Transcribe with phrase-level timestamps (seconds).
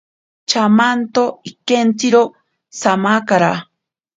[0.49, 2.21] Chamanto ikentziro
[2.79, 3.51] samakara.